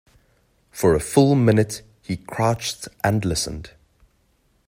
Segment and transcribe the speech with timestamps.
[0.71, 3.69] For a full minute he crouched and listened.